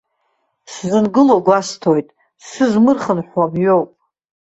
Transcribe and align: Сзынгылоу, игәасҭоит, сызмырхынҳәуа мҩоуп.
Сзынгылоу, 0.71 1.39
игәасҭоит, 1.41 2.07
сызмырхынҳәуа 2.47 3.45
мҩоуп. 3.51 3.89